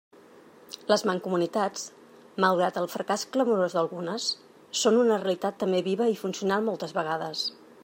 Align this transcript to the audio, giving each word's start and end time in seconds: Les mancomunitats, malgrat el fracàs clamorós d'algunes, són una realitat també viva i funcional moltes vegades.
Les 0.91 1.01
mancomunitats, 1.09 1.83
malgrat 2.45 2.79
el 2.81 2.89
fracàs 2.93 3.25
clamorós 3.35 3.77
d'algunes, 3.79 4.27
són 4.85 4.99
una 5.05 5.21
realitat 5.23 5.63
també 5.65 5.85
viva 5.93 6.11
i 6.15 6.19
funcional 6.25 6.69
moltes 6.71 6.99
vegades. 7.01 7.49